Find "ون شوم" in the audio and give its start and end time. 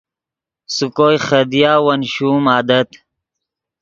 1.85-2.43